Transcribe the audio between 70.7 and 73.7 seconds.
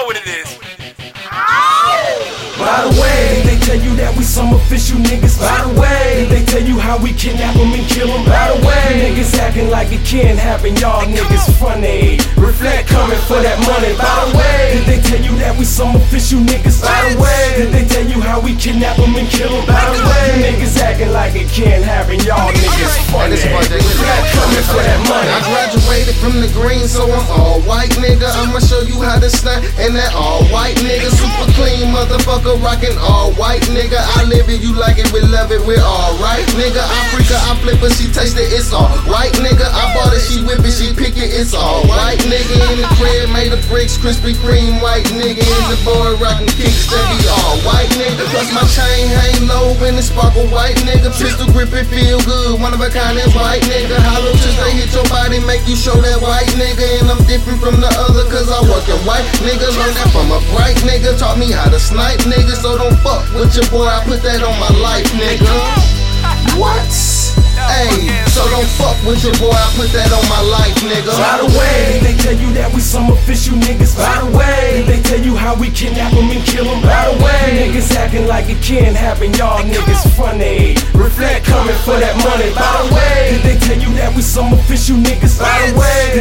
nigga. By the way, they tell you that we some official